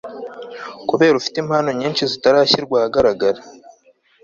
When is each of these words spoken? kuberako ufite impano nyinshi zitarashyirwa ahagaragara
kuberako 0.89 1.19
ufite 1.21 1.37
impano 1.43 1.69
nyinshi 1.79 2.03
zitarashyirwa 2.11 2.75
ahagaragara 2.79 3.39